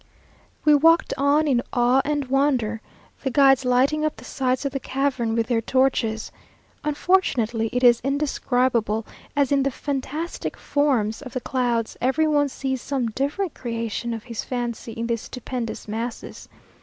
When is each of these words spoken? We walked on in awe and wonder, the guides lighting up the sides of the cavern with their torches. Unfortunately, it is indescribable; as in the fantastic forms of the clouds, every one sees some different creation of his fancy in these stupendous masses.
We 0.65 0.73
walked 0.73 1.13
on 1.15 1.47
in 1.47 1.61
awe 1.73 2.01
and 2.03 2.25
wonder, 2.25 2.81
the 3.21 3.29
guides 3.29 3.63
lighting 3.63 4.03
up 4.03 4.15
the 4.15 4.25
sides 4.25 4.65
of 4.65 4.71
the 4.71 4.79
cavern 4.79 5.35
with 5.35 5.45
their 5.45 5.61
torches. 5.61 6.31
Unfortunately, 6.83 7.69
it 7.71 7.83
is 7.83 8.01
indescribable; 8.03 9.05
as 9.35 9.51
in 9.51 9.61
the 9.61 9.69
fantastic 9.69 10.57
forms 10.57 11.21
of 11.21 11.33
the 11.33 11.39
clouds, 11.39 11.97
every 12.01 12.25
one 12.25 12.49
sees 12.49 12.81
some 12.81 13.11
different 13.11 13.53
creation 13.53 14.11
of 14.11 14.23
his 14.23 14.43
fancy 14.43 14.93
in 14.93 15.05
these 15.05 15.21
stupendous 15.21 15.87
masses. 15.87 16.49